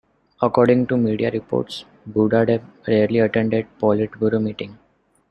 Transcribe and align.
According 0.41 0.87
to 0.87 0.97
media 0.97 1.29
reports 1.29 1.85
Budhadeb 2.11 2.63
rarely 2.87 3.19
attended 3.19 3.67
Politburo 3.79 4.41
meeting. 4.41 4.79